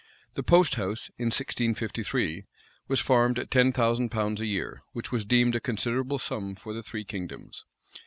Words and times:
The 0.33 0.41
post 0.41 0.73
house, 0.81 1.11
in 1.19 1.27
1653, 1.27 2.47
was 2.87 2.99
farmed 2.99 3.37
at 3.37 3.51
ten 3.51 3.71
thousand 3.71 4.09
pounds 4.09 4.41
a 4.41 4.47
year, 4.47 4.81
which 4.93 5.11
was 5.11 5.25
deemed 5.25 5.53
a 5.53 5.59
considerable 5.59 6.17
sum 6.17 6.55
for 6.55 6.73
the 6.73 6.81
three 6.81 7.05
kingdoms. 7.05 7.65